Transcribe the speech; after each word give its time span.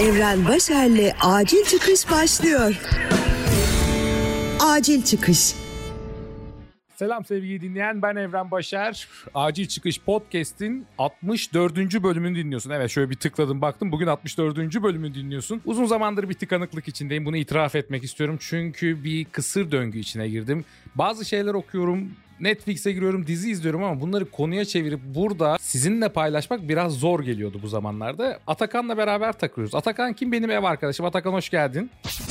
Evren 0.00 0.48
Başer'le 0.48 1.12
Acil 1.20 1.64
Çıkış 1.64 2.10
başlıyor. 2.10 2.74
Acil 4.60 5.02
Çıkış. 5.02 5.54
Selam 6.96 7.24
sevgili 7.24 7.60
dinleyen 7.60 8.02
ben 8.02 8.16
Evren 8.16 8.50
Başer. 8.50 9.08
Acil 9.34 9.66
Çıkış 9.66 10.00
Podcast'in 10.00 10.86
64. 10.98 11.76
bölümünü 12.02 12.36
dinliyorsun. 12.36 12.70
Evet 12.70 12.90
şöyle 12.90 13.10
bir 13.10 13.16
tıkladım 13.16 13.62
baktım 13.62 13.92
bugün 13.92 14.06
64. 14.06 14.58
bölümünü 14.58 15.14
dinliyorsun. 15.14 15.62
Uzun 15.64 15.84
zamandır 15.84 16.28
bir 16.28 16.34
tıkanıklık 16.34 16.88
içindeyim 16.88 17.24
bunu 17.24 17.36
itiraf 17.36 17.74
etmek 17.74 18.04
istiyorum. 18.04 18.36
Çünkü 18.40 19.04
bir 19.04 19.24
kısır 19.24 19.70
döngü 19.70 19.98
içine 19.98 20.28
girdim. 20.28 20.64
Bazı 20.94 21.24
şeyler 21.24 21.54
okuyorum 21.54 22.10
Netflix'e 22.40 22.92
giriyorum, 22.92 23.26
dizi 23.26 23.50
izliyorum 23.50 23.84
ama 23.84 24.00
bunları 24.00 24.30
konuya 24.30 24.64
çevirip 24.64 25.00
burada 25.04 25.56
sizinle 25.60 26.08
paylaşmak 26.08 26.68
biraz 26.68 26.92
zor 26.92 27.20
geliyordu 27.20 27.60
bu 27.62 27.68
zamanlarda. 27.68 28.40
Atakan'la 28.46 28.96
beraber 28.96 29.32
takılıyoruz. 29.32 29.74
Atakan 29.74 30.12
kim? 30.12 30.32
Benim 30.32 30.50
ev 30.50 30.62
arkadaşım. 30.62 31.06
Atakan 31.06 31.32
hoş 31.32 31.50
geldin. 31.50 31.90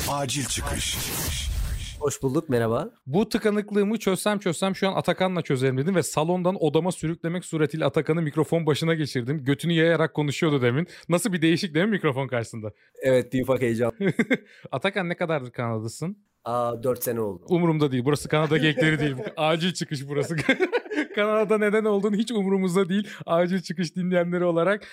Acil 0.09 0.45
çıkış. 0.45 0.98
Hoş 1.99 2.22
bulduk 2.22 2.49
merhaba. 2.49 2.90
Bu 3.08 3.30
tıkanıklığımı 3.30 3.98
çözsem 3.98 4.40
çözsem 4.40 4.76
şu 4.76 4.90
an 4.90 4.94
Atakan'la 4.94 5.41
çözerim 5.41 5.77
dedim 5.77 5.95
ve 5.95 6.04
salondan 6.04 6.63
odama 6.63 6.91
sürüklemek 6.91 7.46
suretiyle 7.46 7.85
Atakan'ı 7.85 8.21
mikrofon 8.21 8.66
başına 8.66 8.94
geçirdim. 8.94 9.44
Götünü 9.44 9.73
yayarak 9.73 10.13
konuşuyordu 10.13 10.62
demin. 10.62 10.88
Nasıl 11.10 11.34
bir 11.34 11.41
değişik 11.41 11.76
değil 11.76 11.85
mi 11.85 11.91
mikrofon 11.91 12.27
karşısında? 12.27 12.71
Evet 13.02 13.34
bir 13.34 13.44
ufak 13.44 13.62
heyecan. 13.62 13.91
Atakan 14.71 15.10
ne 15.10 15.16
kadardır 15.16 15.52
Kanada'dasın? 15.52 16.29
Aa 16.49 16.84
4 16.84 17.03
sene 17.03 17.20
oldu. 17.21 17.45
Umurumda 17.49 17.91
değil. 17.91 18.05
Burası 18.05 18.30
Kanada 18.30 18.57
gekleri 18.57 18.99
değil. 18.99 19.16
Acil 19.38 19.73
çıkış 19.73 20.07
burası. 20.07 20.35
Kanada'da 21.16 21.57
neden 21.57 21.85
olduğunu 21.85 22.16
hiç 22.16 22.31
umurumuzda 22.31 22.90
değil. 22.90 23.07
Acil 23.26 23.62
çıkış 23.62 23.95
dinleyenleri 23.95 24.44
olarak. 24.44 24.88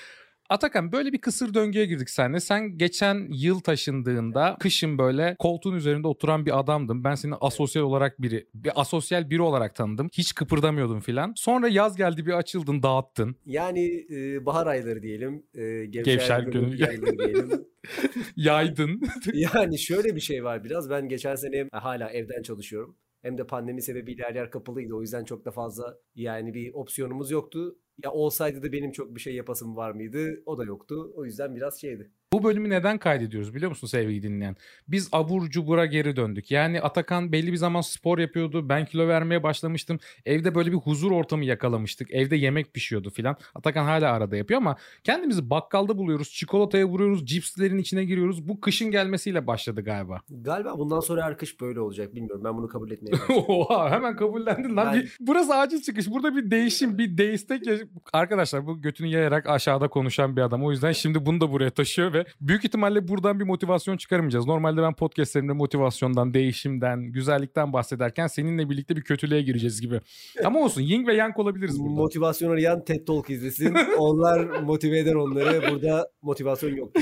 Atakan 0.51 0.93
böyle 0.93 1.13
bir 1.13 1.19
kısır 1.21 1.55
döngüye 1.55 1.87
girdik 1.87 2.11
seninle. 2.11 2.41
Sen 2.41 2.79
geçen 2.79 3.29
yıl 3.31 3.61
taşındığında 3.61 4.57
kışın 4.61 4.99
böyle 4.99 5.37
koltuğun 5.39 5.75
üzerinde 5.75 6.09
oturan 6.09 6.47
bir 6.47 6.59
adamdın. 6.59 7.05
Ben 7.05 7.15
seni 7.15 7.35
asosyal 7.35 7.83
olarak 7.83 8.23
biri, 8.23 8.47
bir 8.55 8.81
asosyal 8.81 9.31
biri 9.31 9.43
olarak 9.43 9.75
tanıdım. 9.75 10.09
Hiç 10.13 10.35
kıpırdamıyordun 10.35 11.01
filan. 11.01 11.33
Sonra 11.37 11.69
yaz 11.69 11.97
geldi 11.97 12.27
bir 12.27 12.33
açıldın, 12.33 12.83
dağıttın. 12.83 13.37
Yani 13.47 14.07
e, 14.11 14.47
bahar 14.47 14.67
ayları 14.67 15.03
diyelim. 15.03 15.47
E, 15.55 15.87
Gevşer 15.87 16.13
gevşer 16.13 16.41
gönül. 16.41 16.79
diyelim. 16.79 17.67
Yaydın. 18.37 19.01
yani 19.35 19.79
şöyle 19.79 20.17
bir 20.17 20.21
şey 20.21 20.45
var 20.45 20.65
biraz. 20.65 20.91
Ben 20.91 21.09
geçen 21.09 21.35
sene 21.35 21.69
hala 21.73 22.11
evden 22.11 22.43
çalışıyorum. 22.43 22.97
Hem 23.23 23.39
de 23.39 23.47
pandemi 23.47 23.83
sebebiyle 23.83 24.23
her 24.23 24.35
yer 24.35 24.51
kapalıydı. 24.51 24.95
O 24.95 25.01
yüzden 25.01 25.25
çok 25.25 25.45
da 25.45 25.51
fazla 25.51 25.95
yani 26.15 26.55
bir 26.55 26.75
opsiyonumuz 26.75 27.31
yoktu. 27.31 27.79
Ya 28.05 28.13
olsaydı 28.13 28.63
da 28.63 28.73
benim 28.73 28.93
çok 28.93 29.15
bir 29.15 29.21
şey 29.21 29.35
yapasım 29.35 29.77
var 29.77 29.91
mıydı? 29.91 30.43
O 30.47 30.59
da 30.59 30.65
yoktu. 30.65 31.13
O 31.17 31.25
yüzden 31.25 31.57
biraz 31.57 31.81
şeydi. 31.81 32.11
Bu 32.37 32.43
bölümü 32.45 32.71
neden 32.71 32.99
kaydediyoruz 32.99 33.55
biliyor 33.55 33.71
musun 33.71 33.87
sevgili 33.87 34.23
dinleyen? 34.23 34.57
Biz 34.89 35.09
abur 35.13 35.51
cubura 35.51 35.87
geri 35.87 36.17
döndük. 36.17 36.51
Yani 36.51 36.81
Atakan 36.81 37.33
belli 37.33 37.53
bir 37.53 37.57
zaman 37.57 37.81
spor 37.81 38.19
yapıyordu. 38.19 38.69
Ben 38.69 38.85
kilo 38.85 39.09
vermeye 39.09 39.43
başlamıştım. 39.43 39.99
Evde 40.27 40.55
böyle 40.55 40.73
bir 40.73 40.77
huzur 40.77 41.11
ortamı 41.11 41.45
yakalamıştık. 41.45 42.11
Evde 42.11 42.37
yemek 42.37 42.75
pişiyordu 42.75 43.11
filan. 43.11 43.37
Atakan 43.55 43.85
hala 43.85 44.13
arada 44.13 44.37
yapıyor 44.37 44.61
ama 44.61 44.77
kendimizi 45.05 45.51
bakkalda 45.51 45.99
buluyoruz. 45.99 46.31
Çikolataya 46.31 46.85
vuruyoruz. 46.87 47.27
Cipslerin 47.27 47.79
içine 47.79 48.05
giriyoruz. 48.05 48.49
Bu 48.49 48.61
kışın 48.61 48.91
gelmesiyle 48.91 49.47
başladı 49.47 49.85
galiba. 49.85 50.21
Galiba 50.31 50.79
bundan 50.79 51.01
sonra 51.01 51.25
her 51.25 51.39
kış 51.39 51.61
böyle 51.61 51.81
olacak. 51.81 52.15
Bilmiyorum. 52.15 52.45
Ben 52.45 52.57
bunu 52.57 52.69
kabul 52.69 52.91
etmeye. 52.91 53.17
Oha 53.49 53.91
hemen 53.91 54.17
kabullendin 54.17 54.77
lan. 54.77 54.87
Ben- 54.95 55.01
Bir, 55.03 55.17
burası 55.21 55.55
acil 55.55 55.83
çıkış. 55.83 56.11
Burada 56.11 56.37
bir 56.37 56.51
değişim, 56.51 56.99
bir 56.99 57.19
deistek. 57.19 57.67
yaş- 57.67 57.81
Arkadaşlar 58.13 58.67
bu 58.67 58.83
götünü 58.83 59.09
yayarak 59.09 59.49
aşağıda 59.49 59.89
konuşan 59.89 60.37
bir 60.37 60.43
adam. 60.43 60.65
O 60.65 60.71
yüzden 60.71 60.93
şimdi 60.93 61.27
bunu 61.27 61.41
da 61.41 61.53
buraya 61.53 61.71
taşıyor 61.71 62.13
ve 62.13 62.26
büyük 62.41 62.65
ihtimalle 62.65 63.09
buradan 63.09 63.41
bir 63.41 63.45
motivasyon 63.45 63.97
çıkarmayacağız. 63.97 64.47
Normalde 64.47 64.83
ben 64.83 64.95
podcastlerimde 64.95 65.53
motivasyondan, 65.53 66.35
değişimden, 66.35 67.13
güzellikten 67.13 67.73
bahsederken 67.73 68.27
seninle 68.27 68.71
birlikte 68.71 68.97
bir 68.97 69.03
kötülüğe 69.03 69.43
gireceğiz 69.43 69.81
gibi. 69.81 70.01
Ama 70.45 70.61
olsun 70.61 70.83
Ying 70.83 71.09
ve 71.09 71.15
Yang 71.15 71.39
olabiliriz 71.39 71.81
burada. 71.81 71.95
Motivasyon 71.95 72.51
arayan 72.51 72.85
TED 72.85 73.07
Talk 73.07 73.31
izlesin. 73.31 73.75
Onlar 73.99 74.61
motive 74.61 74.99
eder 74.99 75.15
onları. 75.15 75.73
Burada 75.73 76.09
motivasyon 76.23 76.77
yok. 76.77 76.93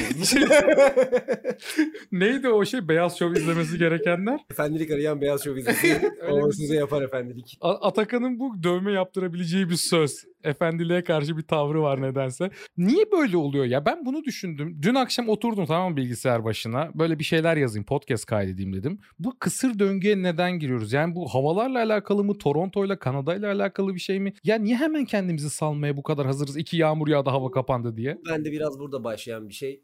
Neydi 2.13 2.49
o 2.49 2.65
şey? 2.65 2.89
Beyaz 2.89 3.19
Şov 3.19 3.33
izlemesi 3.33 3.79
gerekenler. 3.79 4.41
Efendilik 4.51 4.91
arayan 4.91 5.21
beyaz 5.21 5.45
şov 5.45 5.57
izlesin. 5.57 5.95
O 6.31 6.53
size 6.53 6.75
yapar 6.75 7.03
efendilik. 7.03 7.59
Atakan'ın 7.61 8.39
bu 8.39 8.63
dövme 8.63 8.93
yaptırabileceği 8.93 9.71
bir 9.71 9.77
söz. 9.77 10.25
Efendiliğe 10.45 11.05
karşı 11.05 11.37
bir 11.37 11.43
tavrı 11.43 11.83
var 11.83 12.03
nedense. 12.03 12.51
Niye 12.77 13.05
böyle 13.13 13.37
oluyor 13.37 13.65
ya? 13.65 13.87
Ben 13.87 14.07
bunu 14.07 14.25
düşündüm. 14.25 14.79
Dün 14.83 14.95
akşam 14.95 15.29
oturdum 15.29 15.67
tamam 15.67 15.91
mı 15.91 15.97
bilgisayar 15.97 16.45
başına. 16.45 16.91
Böyle 16.95 17.19
bir 17.19 17.25
şeyler 17.25 17.57
yazayım, 17.57 17.85
podcast 17.87 18.27
kaydedeyim 18.27 18.73
dedim. 18.73 18.99
Bu 19.19 19.39
kısır 19.39 19.79
döngüye 19.79 20.23
neden 20.23 20.59
giriyoruz? 20.59 20.93
Yani 20.93 21.15
bu 21.15 21.29
havalarla 21.29 21.79
alakalı 21.79 22.25
mı? 22.25 22.39
Toronto'yla, 22.39 22.99
Kanada'yla 22.99 23.53
alakalı 23.53 23.95
bir 23.95 24.01
şey 24.01 24.21
mi? 24.21 24.35
Ya 24.45 24.57
niye 24.57 24.77
hemen 24.77 25.05
kendimizi 25.05 25.51
salmaya 25.51 25.97
bu 25.97 26.03
kadar 26.03 26.27
hazırız? 26.27 26.57
İki 26.57 26.77
yağmur 26.77 27.09
yağdı, 27.09 27.31
hava 27.31 27.51
kapandı 27.51 27.97
diye. 27.97 28.19
Ben 28.31 28.45
de 28.45 28.53
biraz 28.53 28.79
burada 28.79 29.05
başlayan 29.05 29.49
bir 29.49 29.55
şey. 29.55 29.83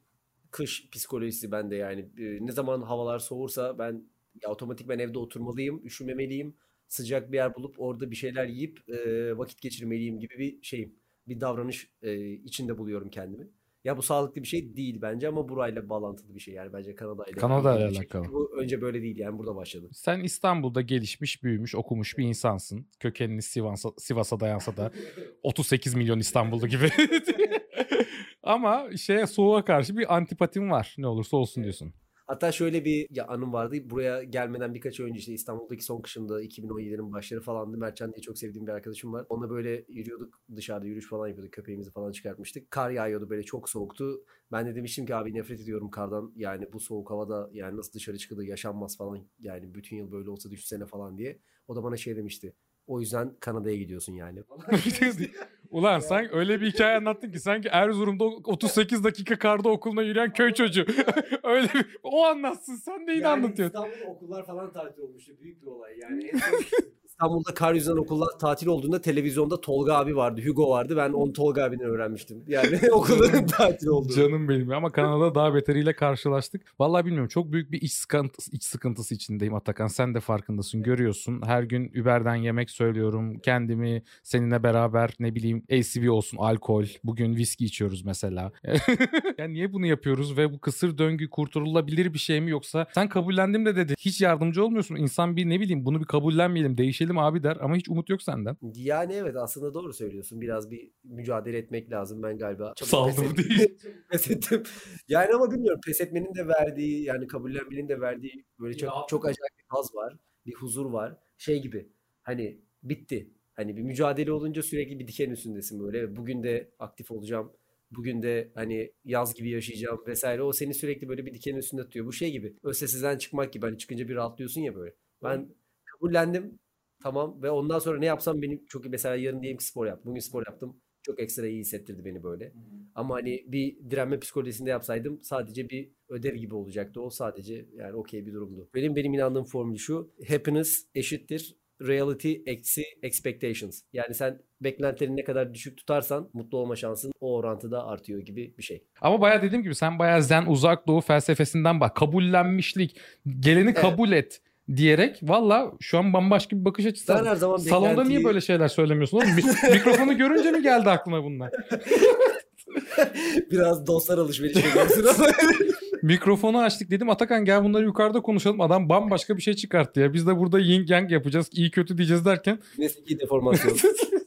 Kış 0.50 0.90
psikolojisi 0.90 1.52
bende 1.52 1.76
yani. 1.76 2.00
Ee, 2.00 2.38
Ne 2.46 2.52
zaman 2.52 2.82
havalar 2.82 3.18
soğursa 3.18 3.78
ben 3.78 4.02
ya 4.42 4.50
otomatik 4.50 4.88
ben 4.88 4.98
evde 4.98 5.18
oturmalıyım, 5.18 5.86
üşümemeliyim. 5.86 6.54
Sıcak 6.90 7.32
bir 7.32 7.36
yer 7.36 7.54
bulup 7.54 7.74
orada 7.78 8.10
bir 8.10 8.16
şeyler 8.16 8.46
yiyip 8.46 8.88
e, 8.88 9.38
vakit 9.38 9.60
geçirmeliyim 9.60 10.20
gibi 10.20 10.38
bir 10.38 10.62
şeyim. 10.62 10.94
Bir 11.28 11.40
davranış 11.40 11.90
e, 12.02 12.30
içinde 12.30 12.78
buluyorum 12.78 13.10
kendimi. 13.10 13.48
Ya 13.84 13.96
bu 13.96 14.02
sağlıklı 14.02 14.42
bir 14.42 14.46
şey 14.46 14.76
değil 14.76 14.98
bence 15.02 15.28
ama 15.28 15.48
burayla 15.48 15.88
bağlantılı 15.88 16.34
bir 16.34 16.40
şey 16.40 16.54
yani 16.54 16.72
bence 16.72 16.94
Kanada 16.94 17.24
ile. 17.24 17.32
Kanada 17.32 17.78
ile 17.78 17.88
şey. 17.90 17.98
alakalı. 17.98 18.32
Bu 18.32 18.60
önce 18.60 18.80
böyle 18.80 19.02
değil 19.02 19.18
yani 19.18 19.38
burada 19.38 19.56
başladı. 19.56 19.88
Sen 19.92 20.20
İstanbul'da 20.20 20.80
gelişmiş, 20.80 21.42
büyümüş, 21.42 21.74
okumuş 21.74 22.18
bir 22.18 22.24
insansın. 22.24 22.86
Kökeniniz 23.00 23.44
Sivas'a, 23.44 23.90
Sivas'a 23.98 24.40
dayansa 24.40 24.76
da 24.76 24.92
38 25.42 25.94
milyon 25.94 26.18
İstanbullu 26.18 26.66
gibi. 26.66 26.90
Ama 28.42 28.96
şeye 28.96 29.26
soğuğa 29.26 29.64
karşı 29.64 29.96
bir 29.96 30.16
antipatim 30.16 30.70
var. 30.70 30.94
Ne 30.98 31.06
olursa 31.06 31.36
olsun 31.36 31.62
diyorsun. 31.62 31.92
Hatta 32.30 32.52
şöyle 32.52 32.84
bir 32.84 33.06
ya 33.10 33.26
anım 33.26 33.52
vardı. 33.52 33.90
Buraya 33.90 34.22
gelmeden 34.24 34.74
birkaç 34.74 35.00
ay 35.00 35.06
önce 35.06 35.18
işte 35.18 35.32
İstanbul'daki 35.32 35.84
son 35.84 36.00
kışında 36.02 36.42
2017'lerin 36.42 37.12
başları 37.12 37.40
falandı. 37.40 37.76
Mertcan 37.78 38.12
diye 38.12 38.22
çok 38.22 38.38
sevdiğim 38.38 38.66
bir 38.66 38.72
arkadaşım 38.72 39.12
var. 39.12 39.26
Onunla 39.28 39.50
böyle 39.50 39.84
yürüyorduk 39.88 40.40
dışarıda 40.56 40.86
yürüyüş 40.86 41.08
falan 41.08 41.28
yapıyorduk. 41.28 41.52
Köpeğimizi 41.52 41.90
falan 41.90 42.12
çıkartmıştık. 42.12 42.70
Kar 42.70 42.90
yağıyordu 42.90 43.30
böyle 43.30 43.42
çok 43.42 43.68
soğuktu. 43.68 44.24
Ben 44.52 44.66
de 44.66 44.74
demiştim 44.74 45.06
ki 45.06 45.14
abi 45.14 45.34
nefret 45.34 45.60
ediyorum 45.60 45.90
kardan. 45.90 46.32
Yani 46.36 46.72
bu 46.72 46.80
soğuk 46.80 47.10
havada 47.10 47.50
yani 47.52 47.76
nasıl 47.76 47.92
dışarı 47.92 48.18
çıkılır 48.18 48.44
yaşanmaz 48.44 48.96
falan. 48.96 49.18
Yani 49.40 49.74
bütün 49.74 49.96
yıl 49.96 50.12
böyle 50.12 50.30
olsa 50.30 50.50
düşünsene 50.50 50.86
falan 50.86 51.18
diye. 51.18 51.38
O 51.68 51.76
da 51.76 51.82
bana 51.84 51.96
şey 51.96 52.16
demişti. 52.16 52.54
O 52.86 53.00
yüzden 53.00 53.36
Kanada'ya 53.40 53.76
gidiyorsun 53.76 54.12
yani. 54.12 54.42
Ulan 55.70 55.98
sen 55.98 56.34
öyle 56.34 56.60
bir 56.60 56.72
hikaye 56.72 56.96
anlattın 56.96 57.32
ki 57.32 57.40
sanki 57.40 57.68
Erzurum'da 57.68 58.24
38 58.24 59.04
dakika 59.04 59.38
karda 59.38 59.68
okuluna 59.68 60.02
yürüyen 60.02 60.32
köy 60.32 60.52
çocuğu. 60.52 60.86
öyle 61.42 61.68
bir, 61.74 61.98
o 62.02 62.24
anlatsın 62.24 62.76
sen 62.76 63.06
neyini 63.06 63.28
anlatıyorsun? 63.28 63.78
İstanbul'da 63.84 64.10
okullar 64.10 64.46
falan 64.46 64.72
tatil 64.72 65.02
olmuştu. 65.02 65.32
Büyük 65.40 65.62
bir 65.62 65.66
olay 65.66 65.98
yani. 65.98 66.24
En 66.24 66.38
son 66.38 66.90
İstanbul'da 67.20 67.54
kar 67.54 67.74
yüzünden 67.74 67.96
okullar 67.96 68.28
tatil 68.38 68.66
olduğunda 68.66 69.00
televizyonda 69.00 69.60
Tolga 69.60 69.94
abi 69.94 70.16
vardı, 70.16 70.42
Hugo 70.44 70.70
vardı. 70.70 70.96
Ben 70.96 71.12
onu 71.12 71.32
Tolga 71.32 71.64
abiden 71.64 71.86
öğrenmiştim. 71.86 72.44
Yani 72.46 72.80
okulların 72.92 73.46
tatil 73.46 73.86
olduğunu. 73.86 74.12
Canım 74.16 74.48
benim 74.48 74.72
ama 74.72 74.92
Kanada'da 74.92 75.34
daha 75.34 75.54
beteriyle 75.54 75.92
karşılaştık. 75.92 76.62
Vallahi 76.78 77.04
bilmiyorum 77.04 77.28
çok 77.28 77.52
büyük 77.52 77.72
bir 77.72 77.82
iç 77.82 77.92
sıkıntısı, 77.92 78.50
iç 78.52 78.64
sıkıntısı 78.64 79.14
içindeyim 79.14 79.54
Atakan. 79.54 79.86
Sen 79.86 80.14
de 80.14 80.20
farkındasın 80.20 80.82
görüyorsun. 80.82 81.42
Her 81.44 81.62
gün 81.62 81.92
Uber'den 82.00 82.34
yemek 82.34 82.70
söylüyorum. 82.70 83.38
Kendimi 83.38 84.02
seninle 84.22 84.62
beraber 84.62 85.10
ne 85.20 85.34
bileyim 85.34 85.62
ACV 85.72 86.10
olsun 86.10 86.36
alkol. 86.36 86.84
Bugün 87.04 87.36
viski 87.36 87.64
içiyoruz 87.64 88.04
mesela. 88.04 88.52
yani 89.38 89.54
niye 89.54 89.72
bunu 89.72 89.86
yapıyoruz 89.86 90.36
ve 90.36 90.52
bu 90.52 90.60
kısır 90.60 90.98
döngü 90.98 91.30
kurtulabilir 91.30 92.14
bir 92.14 92.18
şey 92.18 92.40
mi 92.40 92.50
yoksa 92.50 92.86
sen 92.94 93.08
kabullendim 93.08 93.66
de 93.66 93.76
dedi. 93.76 93.94
Hiç 93.98 94.20
yardımcı 94.20 94.64
olmuyorsun. 94.64 94.96
İnsan 94.96 95.36
bir 95.36 95.48
ne 95.48 95.60
bileyim 95.60 95.84
bunu 95.84 96.00
bir 96.00 96.06
kabullenmeyelim 96.06 96.78
değişelim 96.78 97.09
abi 97.18 97.42
der 97.42 97.56
ama 97.60 97.76
hiç 97.76 97.88
umut 97.88 98.08
yok 98.10 98.22
senden. 98.22 98.56
Yani 98.74 99.12
evet 99.12 99.36
aslında 99.36 99.74
doğru 99.74 99.92
söylüyorsun. 99.92 100.40
Biraz 100.40 100.70
bir 100.70 100.90
mücadele 101.04 101.58
etmek 101.58 101.90
lazım 101.92 102.22
ben 102.22 102.38
galiba. 102.38 102.72
Çabuk 102.76 102.90
Saldım 102.90 103.14
pes 103.14 103.32
ettim. 103.32 103.48
değil. 103.48 103.78
pes 104.10 104.30
ettim. 104.30 104.62
Yani 105.08 105.34
ama 105.34 105.50
bilmiyorum 105.50 105.80
pes 105.86 106.00
etmenin 106.00 106.34
de 106.34 106.48
verdiği 106.48 107.04
yani 107.04 107.26
kabullenmenin 107.26 107.88
de 107.88 108.00
verdiği 108.00 108.44
böyle 108.60 108.76
çok, 108.76 109.08
çok 109.08 109.24
acayip 109.24 109.58
bir 109.58 109.64
haz 109.68 109.94
var. 109.94 110.16
Bir 110.46 110.54
huzur 110.54 110.86
var. 110.86 111.16
Şey 111.38 111.62
gibi 111.62 111.88
hani 112.22 112.60
bitti. 112.82 113.30
Hani 113.54 113.76
bir 113.76 113.82
mücadele 113.82 114.32
olunca 114.32 114.62
sürekli 114.62 114.98
bir 114.98 115.08
diken 115.08 115.30
üstündesin 115.30 115.80
böyle. 115.80 116.16
Bugün 116.16 116.42
de 116.42 116.70
aktif 116.78 117.10
olacağım. 117.10 117.52
Bugün 117.90 118.22
de 118.22 118.50
hani 118.54 118.92
yaz 119.04 119.34
gibi 119.34 119.50
yaşayacağım 119.50 120.04
vesaire. 120.06 120.42
O 120.42 120.52
seni 120.52 120.74
sürekli 120.74 121.08
böyle 121.08 121.26
bir 121.26 121.34
diken 121.34 121.56
üstünde 121.56 121.82
tutuyor. 121.82 122.06
Bu 122.06 122.12
şey 122.12 122.30
gibi. 122.32 122.56
ÖSS'den 122.62 123.18
çıkmak 123.18 123.52
gibi. 123.52 123.66
Hani 123.66 123.78
çıkınca 123.78 124.08
bir 124.08 124.14
rahatlıyorsun 124.14 124.60
ya 124.60 124.74
böyle. 124.74 124.94
Ben 125.22 125.48
kabullendim. 125.84 126.58
Tamam 127.02 127.42
ve 127.42 127.50
ondan 127.50 127.78
sonra 127.78 127.98
ne 127.98 128.06
yapsam 128.06 128.42
benim 128.42 128.66
çok 128.66 128.86
iyi. 128.86 128.88
Mesela 128.88 129.16
yarın 129.16 129.42
diyelim 129.42 129.58
ki 129.58 129.64
spor 129.66 129.86
yaptım. 129.86 130.10
Bugün 130.10 130.20
spor 130.20 130.46
yaptım. 130.46 130.76
çok 131.02 131.20
ekstra 131.20 131.46
iyi 131.46 131.60
hissettirdi 131.60 132.04
beni 132.04 132.22
böyle. 132.22 132.52
Ama 132.94 133.14
hani 133.14 133.44
bir 133.46 133.90
direnme 133.90 134.18
psikolojisinde 134.20 134.70
yapsaydım 134.70 135.20
sadece 135.22 135.68
bir 135.68 135.90
ödev 136.08 136.34
gibi 136.34 136.54
olacaktı. 136.54 137.00
O 137.00 137.10
sadece 137.10 137.66
yani 137.74 137.94
okey 137.94 138.26
bir 138.26 138.32
durumdu. 138.32 138.70
Benim 138.74 138.96
benim 138.96 139.14
inandığım 139.14 139.44
formül 139.44 139.76
şu. 139.76 140.12
Happiness 140.28 140.86
eşittir 140.94 141.60
reality 141.82 142.32
eksi 142.46 142.82
expectations. 143.02 143.82
Yani 143.92 144.14
sen 144.14 144.38
beklentilerini 144.60 145.16
ne 145.16 145.24
kadar 145.24 145.54
düşük 145.54 145.78
tutarsan 145.78 146.30
mutlu 146.32 146.58
olma 146.58 146.76
şansın 146.76 147.12
o 147.20 147.36
orantıda 147.36 147.86
artıyor 147.86 148.20
gibi 148.20 148.54
bir 148.58 148.62
şey. 148.62 148.84
Ama 149.00 149.20
baya 149.20 149.42
dediğim 149.42 149.62
gibi 149.62 149.74
sen 149.74 149.98
baya 149.98 150.20
zen 150.20 150.46
uzak 150.46 150.86
doğu 150.86 151.00
felsefesinden 151.00 151.80
bak. 151.80 151.96
Kabullenmişlik, 151.96 153.00
geleni 153.40 153.74
kabul 153.74 154.12
et 154.12 154.42
diyerek 154.76 155.18
valla 155.22 155.72
şu 155.80 155.98
an 155.98 156.12
bambaşka 156.12 156.56
bir 156.56 156.64
bakış 156.64 156.86
açısı. 156.86 157.14
Ben 157.14 157.24
her 157.24 157.36
zaman 157.36 157.56
Salonda 157.56 157.90
beklentiyi- 158.02 158.08
niye 158.08 158.24
böyle 158.24 158.40
şeyler 158.40 158.68
söylemiyorsun 158.68 159.16
oğlum? 159.16 159.28
Mik- 159.28 159.70
Mikrofonu 159.72 160.16
görünce 160.16 160.50
mi 160.50 160.62
geldi 160.62 160.90
aklına 160.90 161.24
bunlar? 161.24 161.50
Biraz 163.50 163.86
dostlar 163.86 164.18
alışverişi 164.18 164.62
Mikrofonu 166.02 166.58
açtık 166.60 166.90
dedim 166.90 167.10
Atakan 167.10 167.44
gel 167.44 167.64
bunları 167.64 167.84
yukarıda 167.84 168.20
konuşalım. 168.22 168.60
Adam 168.60 168.88
bambaşka 168.88 169.36
bir 169.36 169.42
şey 169.42 169.54
çıkarttı 169.54 170.00
ya. 170.00 170.12
Biz 170.12 170.26
de 170.26 170.38
burada 170.38 170.58
yin 170.58 170.86
yang 170.88 171.12
yapacağız. 171.12 171.48
iyi 171.52 171.70
kötü 171.70 171.98
diyeceğiz 171.98 172.24
derken. 172.24 172.58
mesleki 172.78 173.18
deformasyon. 173.20 173.76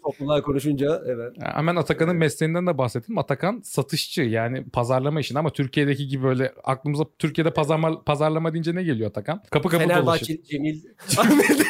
Topluluğa 0.04 0.42
konuşunca 0.42 1.02
evet. 1.08 1.32
Ya 1.42 1.54
Hemen 1.56 1.76
Atakan'ın 1.76 2.16
mesleğinden 2.16 2.68
de 2.68 2.78
bahsettim. 2.78 3.18
Atakan 3.18 3.62
satışçı 3.64 4.22
yani 4.22 4.64
pazarlama 4.70 5.20
işinde 5.20 5.40
ama 5.40 5.50
Türkiye'deki 5.50 6.08
gibi 6.08 6.24
böyle 6.24 6.54
aklımıza 6.64 7.04
Türkiye'de 7.20 7.52
pazarlama, 7.52 8.04
pazarlama 8.04 8.54
deyince 8.54 8.76
ne 8.76 8.84
geliyor 8.84 9.10
Atakan? 9.10 9.44
Kapı 9.52 9.70
kapı 9.70 9.84
dolaşır. 9.84 9.90
Fenerbahçe 9.94 10.44
Cemil 10.44 10.82
Ahmet. 11.18 11.68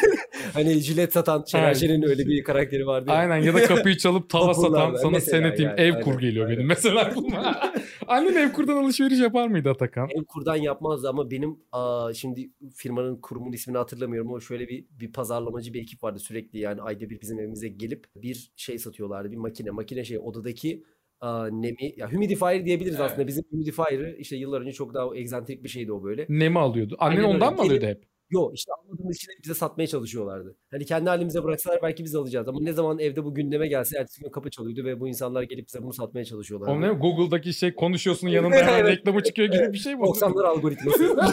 hani 0.54 0.72
jilet 0.78 1.12
satan 1.12 1.44
Şener 1.46 1.74
Şen'in 1.74 2.02
öyle 2.02 2.26
bir 2.26 2.44
karakteri 2.44 2.86
vardı 2.86 3.10
ya. 3.10 3.16
Aynen 3.16 3.36
ya 3.36 3.54
da 3.54 3.64
kapıyı 3.66 3.96
çalıp 3.96 4.30
tava 4.30 4.54
satan 4.54 4.96
sana 4.96 5.10
Mesela 5.10 5.20
seneteyim 5.20 5.70
yani, 5.70 5.80
ev 5.80 5.92
aynen, 5.92 6.04
kur 6.04 6.20
geliyor 6.20 6.46
aynen. 6.46 6.56
benim 6.58 6.68
mesela 6.68 7.00
aklıma. 7.00 7.60
Annen 8.08 8.34
ev 8.34 8.52
kurdan 8.52 8.76
alışveriş 8.76 9.20
yapar 9.20 9.48
mıydı 9.48 9.70
Atakan? 9.70 10.08
Ev 10.10 10.24
kurdan 10.24 10.56
yapmazdı 10.56 11.08
ama 11.08 11.30
benim 11.30 11.56
aa, 11.72 12.12
şimdi 12.14 12.50
firmanın 12.74 13.16
kurumun 13.16 13.52
ismini 13.52 13.78
hatırlamıyorum 13.78 14.30
ama 14.30 14.40
şöyle 14.40 14.68
bir 14.68 14.84
bir 14.90 15.12
pazarlamacı 15.12 15.74
bir 15.74 15.82
ekip 15.82 16.04
vardı 16.04 16.18
sürekli 16.18 16.58
yani 16.58 16.82
ayda 16.82 17.10
bir 17.10 17.20
bizim 17.20 17.38
evimize 17.38 17.68
gelip 17.68 18.06
bir 18.24 18.52
şey 18.56 18.78
satıyorlardı 18.78 19.30
bir 19.32 19.36
makine 19.36 19.70
makine 19.70 20.04
şey 20.04 20.18
odadaki 20.18 20.84
aa, 21.20 21.46
nemi 21.46 21.94
ya 21.96 22.12
humidifier 22.12 22.64
diyebiliriz 22.66 23.00
aslında 23.00 23.26
bizim 23.26 23.44
humidifier'ı 23.50 24.16
işte 24.18 24.36
yıllar 24.36 24.60
önce 24.60 24.72
çok 24.72 24.94
daha 24.94 25.16
egzantrik 25.16 25.64
bir 25.64 25.68
şeydi 25.68 25.92
o 25.92 26.04
böyle. 26.04 26.26
Ne 26.28 26.48
mi 26.48 26.58
alıyordu? 26.58 26.96
Annen 26.98 27.16
Aynen 27.16 27.24
öyle. 27.24 27.34
ondan 27.34 27.54
mı 27.54 27.60
alıyordu 27.62 27.86
hep? 27.86 28.04
Yo 28.30 28.50
işte 28.54 28.72
almadığımız 28.72 29.16
için 29.16 29.32
bize 29.44 29.54
satmaya 29.54 29.86
çalışıyorlardı. 29.86 30.56
Hani 30.70 30.84
kendi 30.84 31.08
halimize 31.08 31.42
bıraksalar 31.44 31.78
belki 31.82 32.04
biz 32.04 32.14
alacağız 32.14 32.48
ama 32.48 32.58
ne 32.62 32.72
zaman 32.72 32.98
evde 32.98 33.24
bu 33.24 33.34
gündeme 33.34 33.68
gelse 33.68 33.98
ertesi 33.98 34.22
gün 34.22 34.30
kapı 34.30 34.50
çalıyordu 34.50 34.84
ve 34.84 35.00
bu 35.00 35.08
insanlar 35.08 35.42
gelip 35.42 35.66
bize 35.68 35.82
bunu 35.82 35.92
satmaya 35.92 36.24
çalışıyorlardı. 36.24 36.72
O 36.72 36.80
ne? 36.80 36.88
Google'daki 36.88 37.54
şey 37.54 37.74
konuşuyorsun 37.74 38.28
yanında 38.28 38.56
hemen 38.56 38.80
Evet. 38.80 38.98
reklamı 38.98 39.22
çıkıyor 39.22 39.48
gibi 39.48 39.72
bir 39.72 39.78
şey 39.78 39.94
mi? 39.94 40.00
90'lar 40.04 40.46
algoritması. 40.46 41.16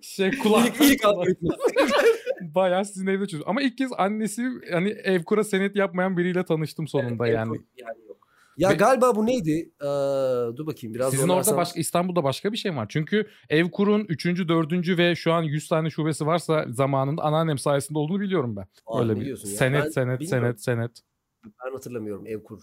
Şey 0.00 0.30
kulak. 0.38 0.66
ilk, 0.80 0.90
ilk 0.90 1.04
algoritması. 1.04 1.58
Bayağı 2.40 2.84
sizin 2.84 3.06
evde 3.06 3.26
çözüyor. 3.26 3.48
Ama 3.48 3.62
ilk 3.62 3.78
kez 3.78 3.90
annesi 3.98 4.48
hani 4.72 4.88
ev 4.88 5.22
kura 5.22 5.44
senet 5.44 5.76
yapmayan 5.76 6.16
biriyle 6.16 6.44
tanıştım 6.44 6.88
sonunda 6.88 7.26
Evet, 7.26 7.36
yani. 7.36 7.60
yani 7.76 7.98
yok. 8.08 8.16
Ya 8.56 8.70
Ve- 8.70 8.74
galiba 8.74 9.16
bu 9.16 9.26
neydi? 9.26 9.70
Ee, 9.80 9.86
dur 10.56 10.66
bakayım 10.66 10.94
biraz 10.94 11.10
Sizin 11.10 11.28
orada 11.28 11.56
başka 11.56 11.80
İstanbul'da 11.80 12.24
başka 12.24 12.52
bir 12.52 12.56
şey 12.56 12.76
var. 12.76 12.86
Çünkü 12.88 13.26
Evkur'un 13.50 14.06
3. 14.08 14.26
4. 14.48 14.98
ve 14.98 15.14
şu 15.14 15.32
an 15.32 15.42
100 15.42 15.68
tane 15.68 15.90
şubesi 15.90 16.26
varsa 16.26 16.64
zamanında 16.68 17.22
anneannem 17.22 17.58
sayesinde 17.58 17.98
olduğunu 17.98 18.20
biliyorum 18.20 18.56
ben. 18.56 18.66
Aa, 18.86 19.00
Öyle 19.02 19.20
bir 19.20 19.36
senet 19.36 19.84
Ben 19.84 19.90
senet 19.90 20.20
bilmiyorum. 20.20 20.26
senet 20.26 20.62
senet. 20.62 20.90
Ben 21.44 21.72
hatırlamıyorum 21.72 22.26
Evkur 22.26 22.60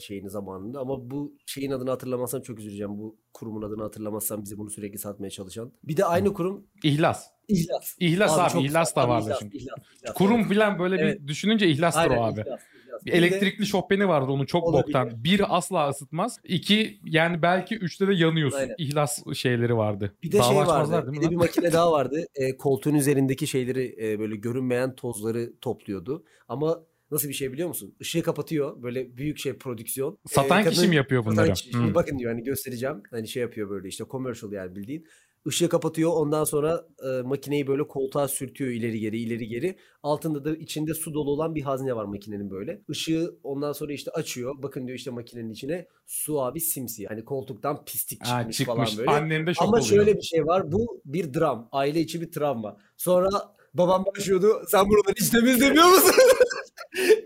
şeyini 0.00 0.30
zamanında 0.30 0.80
ama 0.80 1.10
bu 1.10 1.34
şeyin 1.46 1.70
adını 1.70 1.90
hatırlamazsam 1.90 2.42
çok 2.42 2.58
üzüleceğim. 2.58 2.98
Bu 2.98 3.16
kurumun 3.34 3.62
adını 3.62 3.82
hatırlamazsam 3.82 4.42
bize 4.42 4.58
bunu 4.58 4.70
sürekli 4.70 4.98
satmaya 4.98 5.30
çalışan. 5.30 5.72
Bir 5.84 5.96
de 5.96 6.04
aynı 6.04 6.32
kurum 6.34 6.66
İhlas. 6.84 7.26
İhlas. 7.48 7.96
İhlas 8.00 8.38
abi, 8.38 8.50
çok 8.52 8.64
İhlas 8.64 8.96
da 8.96 9.00
Abi, 9.00 9.08
vardı 9.10 9.26
İhlas. 9.26 9.42
İhlas, 9.42 9.78
İhlas, 10.02 10.14
Kurum 10.14 10.40
evet. 10.40 10.48
falan 10.54 10.78
böyle 10.78 10.96
Evet. 11.02 11.20
bir 11.22 11.28
düşününce 11.28 11.68
ihlastır 11.68 12.00
Aynen, 12.00 12.16
o 12.16 12.22
abi. 12.22 12.40
İhlas, 12.40 12.46
İhlas. 12.46 13.06
Bir 13.06 13.12
elektrikli 13.12 13.66
şopbeni 13.66 14.08
vardı 14.08 14.32
onun 14.32 14.44
çok 14.44 14.64
Olabilir. 14.64 14.84
boktan. 14.84 15.24
Bir 15.24 15.56
asla 15.56 15.88
ısıtmaz. 15.88 16.38
İki 16.44 17.00
yani 17.04 17.42
belki 17.42 17.76
üçte 17.76 18.08
de 18.08 18.14
yanıyorsun. 18.14 18.58
Aynen. 18.58 18.74
İhlas 18.78 19.22
şeyleri 19.34 19.76
vardı. 19.76 20.14
Bir 20.22 20.32
de 20.32 20.38
Dava 20.38 20.64
şey 20.64 20.66
vardı. 20.66 21.12
Bir 21.12 21.20
de 21.22 21.30
bir 21.30 21.36
makine 21.36 21.72
daha 21.72 21.92
vardı. 21.92 22.26
E, 22.34 22.56
koltuğun 22.56 22.94
üzerindeki 22.94 23.46
şeyleri 23.46 23.96
e, 24.00 24.18
böyle 24.18 24.36
görünmeyen 24.36 24.94
tozları 24.94 25.52
topluyordu. 25.60 26.24
Ama 26.48 26.82
nasıl 27.12 27.28
bir 27.28 27.32
şey 27.34 27.52
biliyor 27.52 27.68
musun? 27.68 27.94
Işığı 28.00 28.22
kapatıyor. 28.22 28.82
Böyle 28.82 29.16
büyük 29.16 29.38
şey 29.38 29.52
prodüksiyon. 29.52 30.18
Satan 30.26 30.64
kişi 30.64 30.76
kadın- 30.76 30.88
mi 30.90 30.96
yapıyor 30.96 31.22
Satan 31.22 31.36
bunları? 31.36 31.52
kişi. 31.52 31.70
Şimdi 31.70 31.86
Hmm. 31.86 31.94
bakın 31.94 32.18
diyor 32.18 32.32
hani 32.32 32.42
göstereceğim. 32.42 33.02
Hani 33.10 33.28
şey 33.28 33.42
yapıyor 33.42 33.70
böyle 33.70 33.88
işte 33.88 34.04
commercial 34.10 34.52
yani 34.52 34.76
bildiğin. 34.76 35.06
Işığı 35.46 35.68
kapatıyor. 35.68 36.10
Ondan 36.14 36.44
sonra 36.44 36.86
e, 37.04 37.22
makineyi 37.22 37.66
böyle 37.66 37.86
koltuğa 37.88 38.28
sürtüyor 38.28 38.70
ileri 38.70 39.00
geri 39.00 39.18
ileri 39.18 39.48
geri. 39.48 39.76
Altında 40.02 40.44
da 40.44 40.56
içinde 40.56 40.94
su 40.94 41.14
dolu 41.14 41.30
olan 41.30 41.54
bir 41.54 41.62
hazne 41.62 41.96
var 41.96 42.04
makinenin 42.04 42.50
böyle. 42.50 42.82
Işığı 42.88 43.34
ondan 43.42 43.72
sonra 43.72 43.92
işte 43.92 44.10
açıyor. 44.10 44.54
Bakın 44.62 44.86
diyor 44.86 44.98
işte 44.98 45.10
makinenin 45.10 45.50
içine 45.50 45.86
su 46.06 46.40
abi 46.42 46.60
simsiyah. 46.60 47.10
Hani 47.10 47.24
koltuktan 47.24 47.84
pislik 47.84 48.26
Ha, 48.26 48.38
çıkmış, 48.38 48.56
çıkmış. 48.56 48.76
falan 48.76 48.98
böyle. 48.98 49.10
Annem 49.10 49.46
de 49.46 49.54
şok 49.54 49.62
Ama 49.62 49.70
oluyor. 49.72 49.86
şöyle 49.86 50.16
bir 50.16 50.22
şey 50.22 50.46
var. 50.46 50.72
Bu 50.72 51.00
bir 51.04 51.34
dram. 51.34 51.68
Aile 51.72 52.00
içi 52.00 52.20
bir 52.20 52.30
travma. 52.32 52.76
Sonra 52.96 53.28
babam 53.74 54.04
başlıyordu. 54.06 54.62
Sen 54.68 54.84
buraları 54.90 55.14
hiç 55.20 55.28
temizlemiyor 55.30 55.86
musun? 55.88 56.14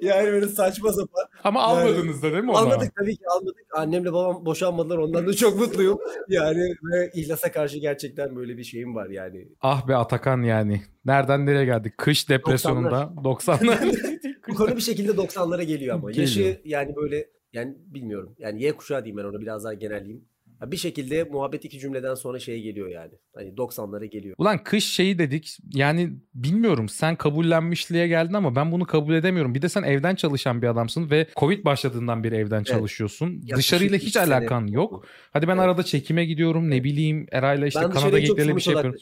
yani 0.03 0.27
böyle 0.33 0.49
saçma 0.49 0.93
sapan. 0.93 1.25
Ama 1.45 1.61
Yani- 1.61 1.71
almadınız 1.71 2.23
da 2.23 2.33
değil 2.33 2.45
mi 2.45 2.51
onu? 2.51 2.59
Almadık 2.59 2.93
tabii 3.01 3.17
ki 3.17 3.23
almadık. 3.37 3.57
Annemle 3.77 4.13
babam 4.13 4.47
boşanmadılar. 4.47 4.99
Ondan 4.99 5.27
da 5.27 5.33
çok 5.35 5.59
mutluyum. 5.61 5.99
Yani 6.29 6.75
ve 6.93 7.11
ihlasa 7.15 7.53
karşı 7.53 7.79
gerçekten 7.79 8.37
böyle 8.37 8.57
bir 8.57 8.65
şeyim 8.65 8.95
var 8.95 9.11
yani. 9.11 9.49
Ah 9.61 9.89
be 9.89 9.97
Atakan 9.97 10.43
yani. 10.43 10.83
Nereden 11.05 11.47
nereye 11.47 11.65
geldik? 11.65 11.99
Kış 11.99 12.29
depresyonunda 12.29 13.13
90'lar. 13.25 13.97
Bu 14.49 14.55
konu 14.55 14.77
bir 14.77 14.81
şekilde 14.81 15.13
90'lara 15.13 15.63
geliyor 15.63 15.95
ama. 15.95 16.11
Geliyor. 16.11 16.29
Yaşı 16.29 16.61
yani 16.65 16.97
böyle 16.97 17.27
yani 17.53 17.77
bilmiyorum. 17.79 18.35
Yani 18.39 18.63
Y 18.63 18.73
kuşağı 18.73 19.05
diyeyim 19.05 19.17
ben 19.25 19.29
ona 19.29 19.41
biraz 19.41 19.65
daha 19.65 19.75
genelleyeyim. 19.75 20.25
Bir 20.63 20.77
şekilde 20.77 21.25
muhabbet 21.25 21.65
iki 21.65 21.79
cümleden 21.79 22.15
sonra 22.15 22.39
şeye 22.39 22.59
geliyor 22.59 22.89
yani. 22.89 23.13
Hani 23.35 23.49
90'lara 23.49 24.05
geliyor. 24.05 24.35
Ulan 24.39 24.65
kış 24.65 24.85
şeyi 24.85 25.19
dedik 25.19 25.59
yani 25.75 26.13
bilmiyorum 26.35 26.89
sen 26.89 27.17
kabullenmişliğe 27.17 28.09
geldin 28.09 28.35
ama 28.35 28.57
ben 28.57 28.73
bunu 28.73 28.87
kabul 28.87 29.15
edemiyorum. 29.15 29.55
Bir 29.55 29.63
de 29.63 29.69
sen 29.69 29.83
evden 29.83 30.15
çalışan 30.15 30.63
bir 30.63 30.67
adamsın 30.67 31.11
ve 31.11 31.27
Covid 31.37 31.65
başladığından 31.65 32.25
beri 32.25 32.35
evden 32.35 32.63
çalışıyorsun. 32.63 33.27
Yaklaşık 33.33 33.57
Dışarıyla 33.57 33.99
hiç 33.99 34.13
sene 34.13 34.35
alakan 34.35 34.67
yok. 34.67 35.07
Hadi 35.33 35.49
ben 35.49 35.57
Evet. 35.57 35.65
arada 35.65 35.83
çekime 35.83 36.25
gidiyorum 36.25 36.71
ne 36.71 36.85
bileyim 36.85 37.27
Eray'la 37.33 37.67
işte 37.67 37.81
Kanada 37.81 38.01
çok 38.01 38.13
geyiklerle 38.13 38.57
bir 38.57 38.61
şey 38.61 38.75
yapıyorum. 38.75 39.01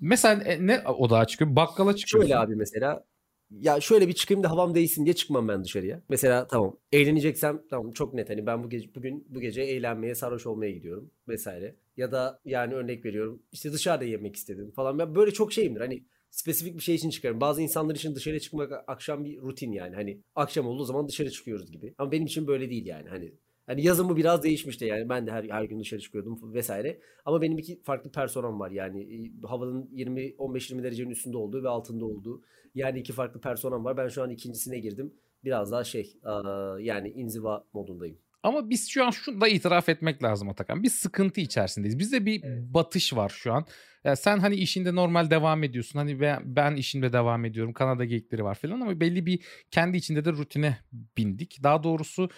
Mesela 0.00 0.42
e, 0.42 0.66
ne 0.66 0.80
odağa 0.80 1.24
çıkıyor? 1.26 1.56
Bakkala 1.56 1.96
çıkıyorsun. 1.96 2.28
Şöyle 2.28 2.38
abi 2.38 2.56
mesela 2.56 3.04
ya 3.60 3.80
şöyle 3.80 4.08
bir 4.08 4.12
çıkayım 4.12 4.42
da 4.42 4.50
havam 4.50 4.74
değilsin 4.74 5.04
diye 5.04 5.14
çıkmam 5.14 5.48
ben 5.48 5.64
dışarıya. 5.64 6.02
Mesela 6.08 6.46
tamam 6.46 6.76
eğleneceksem 6.92 7.62
tamam 7.70 7.92
çok 7.92 8.14
net 8.14 8.30
hani 8.30 8.46
ben 8.46 8.64
bu 8.64 8.70
gece 8.70 8.94
bugün 8.94 9.26
bu 9.28 9.40
gece 9.40 9.62
eğlenmeye 9.62 10.14
sarhoş 10.14 10.46
olmaya 10.46 10.70
gidiyorum 10.70 11.10
vesaire. 11.28 11.76
Ya 11.96 12.12
da 12.12 12.40
yani 12.44 12.74
örnek 12.74 13.04
veriyorum 13.04 13.42
işte 13.52 13.72
dışarıda 13.72 14.04
yemek 14.04 14.36
istedim 14.36 14.70
falan. 14.70 14.98
Ben 14.98 15.14
böyle 15.14 15.30
çok 15.30 15.52
şeyimdir 15.52 15.80
hani 15.80 16.04
spesifik 16.30 16.76
bir 16.76 16.82
şey 16.82 16.94
için 16.94 17.10
çıkarım. 17.10 17.40
Bazı 17.40 17.62
insanlar 17.62 17.94
için 17.94 18.14
dışarıya 18.14 18.40
çıkmak 18.40 18.72
akşam 18.86 19.24
bir 19.24 19.40
rutin 19.40 19.72
yani. 19.72 19.94
Hani 19.94 20.20
akşam 20.34 20.66
olduğu 20.66 20.84
zaman 20.84 21.08
dışarı 21.08 21.30
çıkıyoruz 21.30 21.72
gibi. 21.72 21.94
Ama 21.98 22.12
benim 22.12 22.26
için 22.26 22.46
böyle 22.46 22.70
değil 22.70 22.86
yani. 22.86 23.08
Hani 23.08 23.32
Hani 23.66 23.84
yazın 23.84 24.08
bu 24.08 24.16
biraz 24.16 24.42
değişmişti 24.42 24.84
yani. 24.84 25.08
Ben 25.08 25.26
de 25.26 25.30
her, 25.30 25.44
her 25.44 25.64
gün 25.64 25.80
dışarı 25.80 26.00
çıkıyordum 26.00 26.54
vesaire. 26.54 27.00
Ama 27.24 27.42
benim 27.42 27.58
iki 27.58 27.82
farklı 27.82 28.12
personam 28.12 28.60
var 28.60 28.70
yani. 28.70 29.32
Havanın 29.44 29.88
20 29.92 30.20
15-20 30.20 30.82
derecenin 30.82 31.10
üstünde 31.10 31.36
olduğu 31.36 31.62
ve 31.62 31.68
altında 31.68 32.04
olduğu. 32.04 32.42
Yani 32.74 32.98
iki 33.00 33.12
farklı 33.12 33.40
personam 33.40 33.84
var. 33.84 33.96
Ben 33.96 34.08
şu 34.08 34.22
an 34.22 34.30
ikincisine 34.30 34.78
girdim. 34.78 35.14
Biraz 35.44 35.72
daha 35.72 35.84
şey 35.84 36.20
yani 36.80 37.08
inziva 37.10 37.64
modundayım. 37.72 38.18
Ama 38.42 38.70
biz 38.70 38.88
şu 38.88 39.04
an 39.06 39.10
şunu 39.10 39.40
da 39.40 39.48
itiraf 39.48 39.88
etmek 39.88 40.22
lazım 40.22 40.48
Atakan. 40.48 40.82
Biz 40.82 40.94
sıkıntı 40.94 41.40
içerisindeyiz. 41.40 41.98
Bizde 41.98 42.26
bir 42.26 42.42
Evet. 42.44 42.62
batış 42.74 43.16
var 43.16 43.28
şu 43.28 43.52
an. 43.52 43.64
Ya 44.04 44.16
sen 44.16 44.38
hani 44.38 44.54
işinde 44.54 44.94
normal 44.94 45.30
devam 45.30 45.62
ediyorsun. 45.64 45.98
Hani 45.98 46.20
ben, 46.20 46.42
ben 46.44 46.76
işimde 46.76 47.12
devam 47.12 47.44
ediyorum. 47.44 47.72
Kanada 47.72 48.04
geyikleri 48.04 48.44
var 48.44 48.54
falan 48.54 48.80
ama 48.80 49.00
belli 49.00 49.26
bir 49.26 49.44
kendi 49.70 49.96
içinde 49.96 50.24
de 50.24 50.32
rutine 50.32 50.78
bindik. 51.16 51.62
Daha 51.62 51.82
doğrusu 51.82 52.28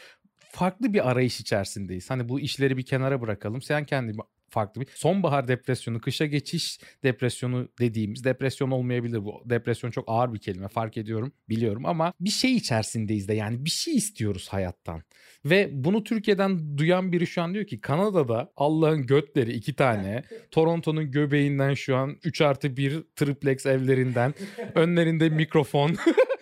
farklı 0.55 0.93
bir 0.93 1.11
arayış 1.11 1.41
içerisindeyiz. 1.41 2.11
Hani 2.11 2.29
bu 2.29 2.41
işleri 2.41 2.77
bir 2.77 2.83
kenara 2.83 3.21
bırakalım. 3.21 3.63
Sen 3.63 3.85
kendi 3.85 4.13
farklı 4.49 4.81
bir 4.81 4.87
sonbahar 4.95 5.49
depresyonu, 5.49 6.01
kışa 6.01 6.27
geçiş 6.27 6.81
depresyonu 7.03 7.69
dediğimiz 7.81 8.25
depresyon 8.25 8.71
olmayabilir 8.71 9.25
bu. 9.25 9.43
Depresyon 9.45 9.91
çok 9.91 10.05
ağır 10.07 10.35
bir 10.35 10.39
kelime 10.39 10.69
fark 10.69 10.97
ediyorum, 10.97 11.33
biliyorum 11.49 11.87
ama 11.87 12.13
bir 12.21 12.31
şey 12.31 12.57
içerisindeyiz 12.57 13.29
de 13.29 13.35
yani 13.35 13.65
bir 13.65 13.71
şey 13.71 13.97
istiyoruz 13.97 14.49
hayattan. 14.49 15.03
Ve 15.45 15.69
bunu 15.73 16.05
Türkiye'den 16.05 16.79
duyan 16.79 17.13
biri 17.13 17.27
şu 17.27 17.43
an 17.43 17.55
diyor 17.55 17.67
ki 17.67 17.81
Kanada'da 17.81 18.53
Allah'ın 18.57 19.07
götleri 19.07 19.53
iki 19.53 19.75
tane, 19.75 20.25
Toronto'nun 20.51 21.11
göbeğinden 21.11 21.75
şu 21.75 21.97
an 21.97 22.17
3 22.25 22.41
artı 22.41 22.77
1 22.77 23.03
triplex 23.17 23.67
evlerinden, 23.67 24.35
önlerinde 24.75 25.29
mikrofon, 25.29 25.97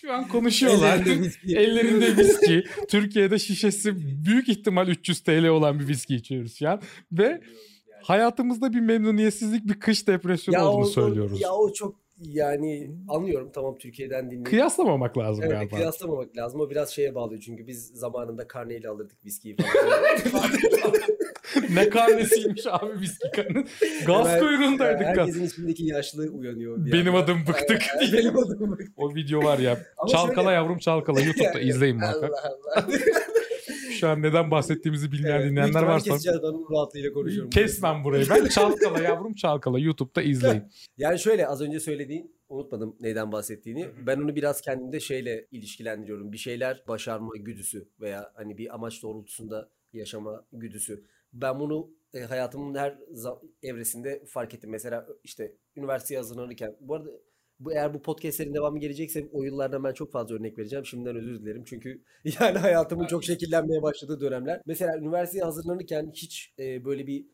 Şu 0.00 0.12
an 0.12 0.28
konuşuyorlar. 0.28 0.96
Ellerinde 0.96 1.20
viski. 1.26 1.56
Ellerinde 1.56 2.16
viski. 2.16 2.64
Türkiye'de 2.88 3.38
şişesi 3.38 3.96
büyük 4.26 4.48
ihtimal 4.48 4.88
300 4.88 5.20
TL 5.20 5.46
olan 5.46 5.80
bir 5.80 5.88
viski 5.88 6.14
içiyoruz 6.14 6.58
şu 6.58 6.68
an. 6.68 6.80
Ve 7.12 7.40
hayatımızda 8.02 8.72
bir 8.72 8.80
memnuniyetsizlik, 8.80 9.64
bir 9.68 9.80
kış 9.80 10.06
depresyonu 10.08 10.64
olduğunu 10.68 10.82
o- 10.82 10.88
söylüyoruz. 10.88 11.40
Ya 11.40 11.52
o 11.52 11.72
çok 11.72 11.96
yani 12.20 12.90
anlıyorum 13.08 13.50
tamam 13.54 13.78
Türkiye'den 13.78 14.24
dinliyorum. 14.26 14.44
Kıyaslamamak 14.44 15.18
lazım 15.18 15.44
Evet 15.44 15.52
galiba. 15.56 15.76
kıyaslamamak 15.76 16.36
lazım. 16.36 16.60
O 16.60 16.70
biraz 16.70 16.90
şeye 16.90 17.14
bağlıyor 17.14 17.40
çünkü 17.40 17.66
biz 17.66 17.86
zamanında 17.86 18.48
karneyle 18.48 18.88
alırdık 18.88 19.24
viskiyi 19.24 19.56
falan. 19.56 19.72
ne 21.74 21.88
karnesiymiş 21.90 22.66
abi 22.66 23.00
viski 23.00 23.30
karnı. 23.30 23.64
Gaz 24.06 24.26
Hemen- 24.28 24.40
kuyruğundaydık. 24.40 25.02
Yani 25.02 25.14
gaz. 25.14 25.26
herkesin 25.28 25.44
içindeki 25.46 25.84
yaşlı 25.86 26.22
uyanıyor. 26.30 26.84
bir 26.86 26.92
Benim 26.92 27.14
adım 27.14 27.38
bıktık. 27.48 27.82
Evet, 27.98 28.12
Benim 28.12 28.38
adım 28.38 28.70
bıktık. 28.72 28.88
O 28.96 29.14
video 29.14 29.44
var 29.44 29.58
ya. 29.58 29.78
Ama 29.96 30.08
çalkala 30.08 30.34
şöyle- 30.42 30.50
yavrum 30.54 30.78
çalkala. 30.78 31.20
YouTube'da 31.20 31.60
izleyin 31.60 31.96
muhakkak. 31.96 32.30
Allah 32.30 32.56
Allah. 32.76 32.86
Şu 34.00 34.08
an 34.08 34.22
neden 34.22 34.50
bahsettiğimizi 34.50 35.12
bilmeyen 35.12 35.40
Evet, 35.40 35.50
dinleyenler 35.50 35.82
varsa 35.82 36.10
keseceğiz, 36.10 36.38
ben 36.42 36.46
onun 36.48 36.66
rahatlığıyla 36.74 37.12
konuşuyorum. 37.12 37.50
kesmem 37.50 38.04
burayı. 38.04 38.26
Ben 38.30 38.46
çalkala 38.48 39.02
yavrum 39.02 39.34
çalkala. 39.34 39.78
YouTube'da 39.78 40.22
izleyin. 40.22 40.62
Yani 40.98 41.18
şöyle 41.18 41.46
az 41.46 41.60
önce 41.60 41.80
söylediğin 41.80 42.34
unutmadım 42.48 42.96
neyden 43.00 43.32
bahsettiğini. 43.32 43.86
Ben 44.06 44.16
onu 44.16 44.36
biraz 44.36 44.60
kendimde 44.60 45.00
şeyle 45.00 45.46
ilişkilendiriyorum. 45.50 46.32
Bir 46.32 46.38
şeyler 46.38 46.82
başarma 46.88 47.30
güdüsü 47.36 47.88
veya 48.00 48.32
hani 48.34 48.58
bir 48.58 48.74
amaç 48.74 49.02
doğrultusunda 49.02 49.68
yaşama 49.92 50.44
güdüsü. 50.52 51.04
Ben 51.32 51.60
bunu 51.60 51.90
e, 52.14 52.20
hayatımın 52.20 52.74
her 52.74 52.98
evresinde 53.62 54.24
fark 54.26 54.54
ettim. 54.54 54.70
Mesela 54.70 55.06
işte 55.24 55.56
üniversiteye 55.76 56.20
hazırlanırken. 56.20 56.76
Bu 56.80 56.94
arada 56.94 57.10
bu 57.60 57.72
eğer 57.72 57.94
bu 57.94 58.02
podcastlerin 58.02 58.54
devamı 58.54 58.78
gelecekse 58.78 59.28
o 59.32 59.42
yıllardan 59.42 59.84
ben 59.84 59.92
çok 59.92 60.12
fazla 60.12 60.34
örnek 60.34 60.58
vereceğim. 60.58 60.86
Şimdiden 60.86 61.16
özür 61.16 61.40
dilerim. 61.42 61.64
Çünkü 61.64 62.04
yani 62.40 62.58
hayatımın 62.58 63.06
çok 63.06 63.24
şekillenmeye 63.24 63.82
başladığı 63.82 64.20
dönemler. 64.20 64.62
Mesela 64.66 64.98
üniversiteye 64.98 65.44
hazırlanırken 65.44 66.10
hiç 66.14 66.54
e, 66.58 66.84
böyle 66.84 67.06
bir 67.06 67.26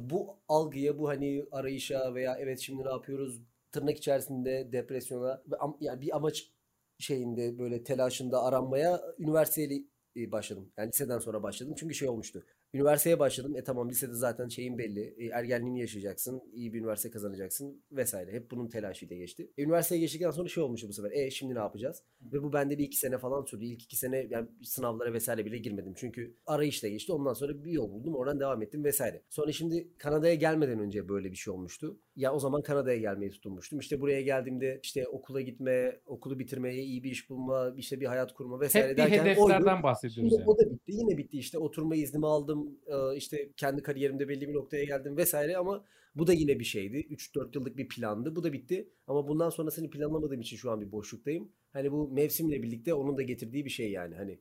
bu 0.00 0.38
algıya, 0.48 0.98
bu 0.98 1.08
hani 1.08 1.44
arayışa 1.52 2.14
veya 2.14 2.36
evet 2.40 2.58
şimdi 2.58 2.84
ne 2.84 2.88
yapıyoruz 2.90 3.42
tırnak 3.72 3.96
içerisinde 3.96 4.72
depresyona 4.72 5.42
yani 5.80 6.00
bir 6.00 6.16
amaç 6.16 6.50
şeyinde 6.98 7.58
böyle 7.58 7.84
telaşında 7.84 8.42
aranmaya 8.42 9.00
üniversiteyle 9.18 9.84
e, 10.16 10.32
başladım. 10.32 10.72
Yani 10.76 10.88
liseden 10.88 11.18
sonra 11.18 11.42
başladım. 11.42 11.74
Çünkü 11.78 11.94
şey 11.94 12.08
olmuştu. 12.08 12.44
Üniversiteye 12.74 13.18
başladım. 13.18 13.56
E 13.56 13.64
tamam 13.64 13.88
lisede 13.90 14.14
zaten 14.14 14.48
şeyin 14.48 14.78
belli. 14.78 15.14
E, 15.18 15.26
ergenliğini 15.26 15.80
yaşayacaksın. 15.80 16.42
iyi 16.52 16.72
bir 16.72 16.78
üniversite 16.80 17.10
kazanacaksın 17.10 17.82
vesaire. 17.92 18.32
Hep 18.32 18.50
bunun 18.50 18.68
telaşıyla 18.68 19.16
geçti. 19.16 19.50
E, 19.58 19.62
üniversiteye 19.62 20.00
geçtikten 20.00 20.30
sonra 20.30 20.48
şey 20.48 20.62
olmuştu 20.62 20.88
bu 20.88 20.92
sefer. 20.92 21.10
E 21.10 21.30
şimdi 21.30 21.54
ne 21.54 21.58
yapacağız? 21.58 22.02
Ve 22.22 22.42
bu 22.42 22.52
bende 22.52 22.78
bir 22.78 22.84
iki 22.84 22.96
sene 22.96 23.18
falan 23.18 23.44
sürdü. 23.44 23.64
İlk 23.64 23.82
iki 23.82 23.96
sene 23.96 24.26
yani 24.30 24.48
sınavlara 24.62 25.12
vesaire 25.12 25.44
bile 25.44 25.58
girmedim. 25.58 25.92
Çünkü 25.96 26.36
arayışla 26.46 26.88
geçti. 26.88 27.12
Ondan 27.12 27.32
sonra 27.34 27.64
bir 27.64 27.70
yol 27.72 27.90
buldum. 27.92 28.14
Oradan 28.14 28.40
devam 28.40 28.62
ettim 28.62 28.84
vesaire. 28.84 29.22
Sonra 29.28 29.52
şimdi 29.52 29.88
Kanada'ya 29.98 30.34
gelmeden 30.34 30.78
önce 30.78 31.08
böyle 31.08 31.30
bir 31.30 31.36
şey 31.36 31.52
olmuştu. 31.54 32.00
Ya 32.16 32.34
o 32.34 32.38
zaman 32.38 32.62
Kanada'ya 32.62 32.96
gelmeyi 32.98 33.30
tutunmuştum. 33.30 33.78
İşte 33.78 34.00
buraya 34.00 34.22
geldiğimde 34.22 34.80
işte 34.82 35.08
okula 35.08 35.40
gitme, 35.40 36.00
okulu 36.06 36.38
bitirmeye, 36.38 36.82
iyi 36.82 37.02
bir 37.04 37.10
iş 37.10 37.30
bulma, 37.30 37.74
işte 37.76 38.00
bir 38.00 38.06
hayat 38.06 38.34
kurma 38.34 38.60
vesaire 38.60 38.88
Hep 38.88 38.92
bir 38.92 39.02
derken 39.02 39.18
oydu. 39.18 39.28
hedeflerden 39.30 39.82
bahsediyoruz 39.82 40.30
Şimdi 40.30 40.34
yani. 40.40 40.50
o 40.50 40.58
da 40.58 40.70
bitti. 40.70 40.92
Yine 40.92 41.18
bitti 41.18 41.38
işte. 41.38 41.58
Oturma 41.58 41.96
iznimi 41.96 42.26
aldım. 42.26 42.59
Ee, 42.86 43.16
işte 43.16 43.52
kendi 43.56 43.82
kariyerimde 43.82 44.28
belli 44.28 44.48
bir 44.48 44.54
noktaya 44.54 44.84
geldim 44.84 45.16
vesaire 45.16 45.56
ama 45.56 45.84
bu 46.14 46.26
da 46.26 46.32
yine 46.32 46.58
bir 46.58 46.64
şeydi. 46.64 46.96
3-4 47.10 47.54
yıllık 47.58 47.76
bir 47.76 47.88
plandı. 47.88 48.36
Bu 48.36 48.42
da 48.44 48.52
bitti. 48.52 48.88
Ama 49.06 49.28
bundan 49.28 49.50
sonrasını 49.50 49.90
planlamadığım 49.90 50.40
için 50.40 50.56
şu 50.56 50.70
an 50.70 50.80
bir 50.80 50.92
boşluktayım. 50.92 51.52
Hani 51.72 51.92
bu 51.92 52.08
mevsimle 52.08 52.62
birlikte 52.62 52.94
onun 52.94 53.16
da 53.16 53.22
getirdiği 53.22 53.64
bir 53.64 53.70
şey 53.70 53.90
yani. 53.90 54.14
Hani 54.14 54.38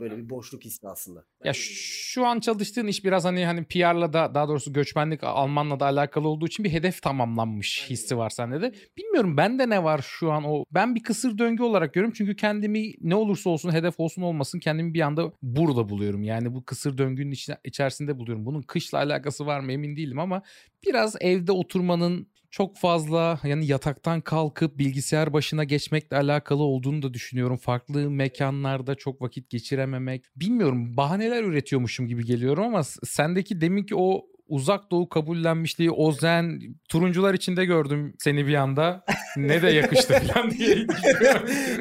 böyle 0.00 0.16
bir 0.16 0.30
boşluk 0.30 0.64
hissi 0.64 0.88
aslında. 0.88 1.24
Ya 1.44 1.52
şu 1.54 2.26
an 2.26 2.40
çalıştığın 2.40 2.86
iş 2.86 3.04
biraz 3.04 3.24
hani 3.24 3.44
hani 3.44 3.64
PR'la 3.64 4.12
da 4.12 4.34
daha 4.34 4.48
doğrusu 4.48 4.72
göçmenlik 4.72 5.24
Almanla 5.24 5.80
da 5.80 5.84
alakalı 5.84 6.28
olduğu 6.28 6.46
için 6.46 6.64
bir 6.64 6.72
hedef 6.72 7.02
tamamlanmış 7.02 7.86
hissi 7.90 8.16
var 8.16 8.30
sende 8.30 8.60
de. 8.60 8.72
Bilmiyorum 8.98 9.36
bende 9.36 9.68
ne 9.68 9.84
var 9.84 10.00
şu 10.04 10.32
an 10.32 10.44
o. 10.44 10.64
Ben 10.70 10.94
bir 10.94 11.02
kısır 11.02 11.38
döngü 11.38 11.62
olarak 11.62 11.94
görüyorum 11.94 12.14
çünkü 12.16 12.36
kendimi 12.36 12.92
ne 13.00 13.14
olursa 13.14 13.50
olsun 13.50 13.72
hedef 13.72 14.00
olsun 14.00 14.22
olmasın 14.22 14.58
kendimi 14.58 14.94
bir 14.94 15.00
anda 15.00 15.32
burada 15.42 15.88
buluyorum. 15.88 16.22
Yani 16.22 16.54
bu 16.54 16.64
kısır 16.64 16.98
döngünün 16.98 17.30
içine, 17.30 17.56
içerisinde 17.64 18.18
buluyorum. 18.18 18.46
Bunun 18.46 18.62
kışla 18.62 18.98
alakası 18.98 19.46
var 19.46 19.60
mı 19.60 19.72
emin 19.72 19.96
değilim 19.96 20.18
ama 20.18 20.42
biraz 20.86 21.16
evde 21.20 21.52
oturmanın 21.52 22.30
çok 22.50 22.76
fazla 22.76 23.40
yani 23.44 23.66
yataktan 23.66 24.20
kalkıp 24.20 24.78
bilgisayar 24.78 25.32
başına 25.32 25.64
geçmekle 25.64 26.16
alakalı 26.16 26.62
olduğunu 26.62 27.02
da 27.02 27.14
düşünüyorum. 27.14 27.56
Farklı 27.56 28.10
mekanlarda 28.10 28.94
çok 28.94 29.22
vakit 29.22 29.50
geçirememek. 29.50 30.24
Bilmiyorum 30.36 30.96
bahaneler 30.96 31.42
üretiyormuşum 31.44 32.08
gibi 32.08 32.24
geliyorum 32.24 32.64
ama 32.64 32.82
sendeki 33.04 33.60
deminki 33.60 33.94
o 33.96 34.26
uzak 34.46 34.90
doğu 34.90 35.08
kabullenmişliği 35.08 35.90
o 35.90 36.12
zen 36.12 36.60
turuncular 36.88 37.34
içinde 37.34 37.64
gördüm 37.64 38.14
seni 38.18 38.46
bir 38.46 38.54
anda. 38.54 39.04
Ne 39.36 39.62
de 39.62 39.70
yakıştı 39.70 40.14
falan 40.26 40.50
diye. 40.50 40.76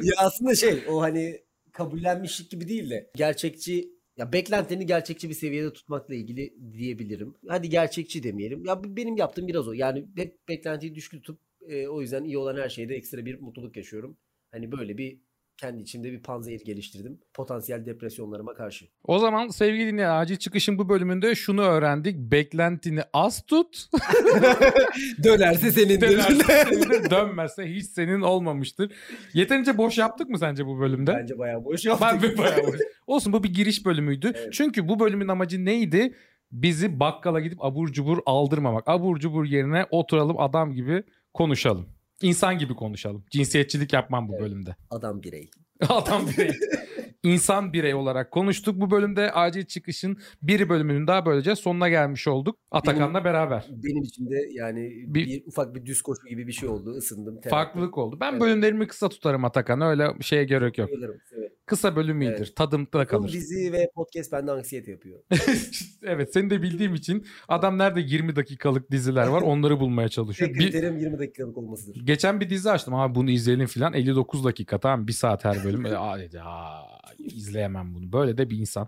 ya 0.01 0.13
aslında 0.17 0.55
şey 0.55 0.83
o 0.89 1.01
hani 1.01 1.39
kabullenmişlik 1.73 2.51
gibi 2.51 2.67
değil 2.67 2.89
de 2.89 3.11
gerçekçi 3.15 3.98
ya 4.19 4.33
beklentini 4.33 4.85
gerçekçi 4.85 5.29
bir 5.29 5.33
seviyede 5.33 5.73
tutmakla 5.73 6.15
ilgili 6.15 6.53
diyebilirim. 6.73 7.35
Hadi 7.47 7.69
gerçekçi 7.69 8.23
demeyelim. 8.23 8.65
Ya 8.65 8.81
benim 8.83 9.17
yaptığım 9.17 9.47
biraz 9.47 9.67
o. 9.67 9.73
Yani 9.73 10.05
hep 10.15 10.47
beklentiyi 10.47 10.95
düşük 10.95 11.11
tutup 11.11 11.39
e, 11.67 11.87
o 11.87 12.01
yüzden 12.01 12.23
iyi 12.23 12.37
olan 12.37 12.57
her 12.57 12.69
şeyde 12.69 12.95
ekstra 12.95 13.25
bir 13.25 13.39
mutluluk 13.39 13.77
yaşıyorum. 13.77 14.17
Hani 14.51 14.71
böyle 14.71 14.97
bir 14.97 15.19
kendi 15.59 15.81
içimde 15.81 16.11
bir 16.11 16.23
panzehir 16.23 16.61
geliştirdim. 16.65 17.19
Potansiyel 17.33 17.85
depresyonlarıma 17.85 18.53
karşı. 18.53 18.85
o 19.03 19.19
zaman 19.19 19.47
sevgili 19.47 19.91
dinleyen 19.91 20.09
acil 20.09 20.35
çıkışın 20.35 20.77
bu 20.77 20.89
bölümünde 20.89 21.35
şunu 21.35 21.61
öğrendik. 21.61 22.15
Beklentini 22.17 23.01
az 23.13 23.41
tut. 23.45 23.89
Dönerse 25.23 25.71
senin 25.71 26.01
Dönerse 26.01 27.09
dönmezse 27.09 27.65
hiç 27.75 27.85
senin 27.85 28.21
olmamıştır. 28.21 28.91
Yeterince 29.33 29.77
boş 29.77 29.97
yaptık 29.97 30.29
mı 30.29 30.39
sence 30.39 30.65
bu 30.65 30.79
bölümde? 30.79 31.13
Bence 31.13 31.37
bayağı 31.37 31.65
boş 31.65 31.85
Ben 31.85 31.89
yaptık. 31.89 32.21
de 32.21 32.37
bayağı 32.37 32.57
boş. 32.67 32.79
Olsun 33.07 33.33
bu 33.33 33.43
bir 33.43 33.53
giriş 33.53 33.85
bölümüydü. 33.85 34.31
Evet. 34.35 34.53
Çünkü 34.53 34.87
bu 34.87 34.99
bölümün 34.99 35.27
amacı 35.27 35.65
neydi? 35.65 36.13
Bizi 36.51 36.99
bakkala 36.99 37.39
gidip 37.39 37.65
abur 37.65 37.91
cubur 37.91 38.19
aldırmamak. 38.25 38.87
Abur 38.87 39.19
cubur 39.19 39.45
yerine 39.45 39.85
oturalım 39.91 40.39
adam 40.39 40.73
gibi 40.73 41.03
konuşalım. 41.33 41.98
İnsan 42.23 42.57
gibi 42.57 42.75
konuşalım. 42.75 43.25
Cinsiyetçilik 43.31 43.93
yapmam 43.93 44.27
bu 44.27 44.31
Evet. 44.33 44.41
bölümde. 44.41 44.75
Adam 44.89 45.23
birey. 45.23 45.49
Adam 45.89 46.21
birey. 46.37 46.51
İnsan 47.23 47.73
birey 47.73 47.93
olarak 47.93 48.31
konuştuk. 48.31 48.81
Bu 48.81 48.91
bölümde 48.91 49.31
acil 49.31 49.65
çıkışın 49.65 50.17
bir 50.41 50.69
bölümünün 50.69 51.07
daha 51.07 51.25
böylece 51.25 51.55
sonuna 51.55 51.89
gelmiş 51.89 52.27
olduk. 52.27 52.55
Atakan'la 52.71 53.23
beraber. 53.23 53.65
Benim 53.69 54.03
için 54.03 54.29
de 54.29 54.35
yani 54.51 54.91
Bir- 55.07 55.25
bir, 55.27 55.43
ufak 55.45 55.75
bir 55.75 55.85
düz 55.85 56.01
koşu 56.01 56.27
gibi 56.27 56.47
bir 56.47 56.51
şey 56.51 56.69
oldu. 56.69 56.97
Isındım. 56.97 57.33
terapi. 57.35 57.49
Farklılık 57.49 57.97
oldu. 57.97 58.17
Ben 58.21 58.31
Evet. 58.31 58.41
bölümlerimi 58.41 58.87
kısa 58.87 59.09
tutarım 59.09 59.45
Atakan. 59.45 59.81
Öyle 59.81 60.07
şeye 60.21 60.43
gerek 60.43 60.77
yok. 60.77 60.89
Bayılırım, 60.89 61.19
severim. 61.29 61.48
Kısa 61.69 61.95
bölüm 61.95 62.21
iyidir. 62.21 62.35
Evet. 62.37 62.55
Tadımda 62.55 63.07
kalır. 63.07 63.31
dizi 63.31 63.73
ve 63.73 63.89
podcast 63.95 64.31
bende 64.31 64.51
anksiyete 64.51 64.91
yapıyor. 64.91 65.19
evet 66.03 66.33
seni 66.33 66.49
de 66.49 66.61
bildiğim 66.61 66.95
için 66.95 67.25
adam 67.47 67.77
nerede 67.77 68.01
20 68.01 68.35
dakikalık 68.35 68.91
diziler 68.91 69.27
var 69.27 69.41
onları 69.41 69.79
bulmaya 69.79 70.09
çalışıyor. 70.09 70.49
Tek 70.49 70.59
Bir, 70.59 70.65
kriterim 70.65 70.97
20 70.97 71.19
dakikalık 71.19 71.57
olmasıdır. 71.57 72.05
geçen 72.05 72.39
bir 72.39 72.49
dizi 72.49 72.71
açtım 72.71 72.93
abi 72.93 73.15
bunu 73.15 73.29
izleyelim 73.31 73.67
filan 73.67 73.93
59 73.93 74.43
dakika 74.43 74.79
tamam 74.79 75.07
bir 75.07 75.13
saat 75.13 75.45
her 75.45 75.63
bölüm. 75.63 75.85
E, 75.89 75.97
Aa 75.97 76.19
dedi 76.19 76.41
aa, 76.41 76.81
izleyemem 77.17 77.95
bunu 77.95 78.11
böyle 78.11 78.37
de 78.37 78.49
bir 78.49 78.57
insan. 78.57 78.87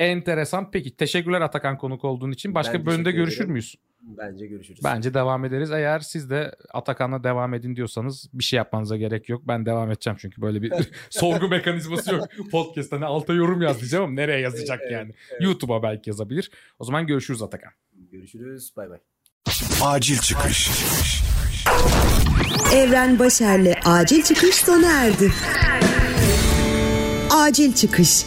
Enteresan. 0.00 0.70
Peki 0.70 0.96
teşekkürler 0.96 1.40
Atakan 1.40 1.78
konuk 1.78 2.04
olduğun 2.04 2.30
için. 2.32 2.54
Başka 2.54 2.78
Ben 2.78 2.86
bölümde 2.86 3.10
görüşür 3.12 3.44
müyüz? 3.44 3.76
Bence 4.02 4.46
görüşürüz. 4.46 4.80
Bence 4.84 5.14
devam 5.14 5.44
ederiz. 5.44 5.70
Eğer 5.70 6.00
siz 6.00 6.30
de 6.30 6.54
Atakan'la 6.74 7.24
devam 7.24 7.54
edin 7.54 7.76
diyorsanız 7.76 8.28
bir 8.32 8.44
şey 8.44 8.56
yapmanıza 8.56 8.96
gerek 8.96 9.28
yok. 9.28 9.42
Ben 9.48 9.66
devam 9.66 9.90
edeceğim 9.90 10.16
çünkü 10.20 10.42
böyle 10.42 10.62
bir 10.62 10.72
sorgu 11.10 11.48
mekanizması 11.48 12.14
yok. 12.14 12.28
Podcast'ta 12.50 12.98
ne 12.98 13.04
alta 13.04 13.32
yorum 13.32 13.62
yaz 13.62 13.78
diyeceğim 13.80 14.04
ama 14.04 14.14
nereye 14.14 14.40
yazacak 14.40 14.80
Evet, 14.82 14.92
yani? 14.92 15.12
evet. 15.30 15.42
YouTube'a 15.42 15.82
belki 15.82 16.10
yazabilir. 16.10 16.50
O 16.78 16.84
zaman 16.84 17.06
görüşürüz 17.06 17.42
Atakan. 17.42 17.70
Görüşürüz. 18.12 18.72
Bay 18.76 18.90
bay. 18.90 18.98
Acil 19.82 20.18
çıkış. 20.18 20.70
Evren 22.74 23.18
Başer'le 23.18 23.74
acil 23.84 24.22
çıkış 24.22 24.54
sona 24.54 24.92
erdi. 24.92 25.32
Acil 27.30 27.72
çıkış. 27.74 28.24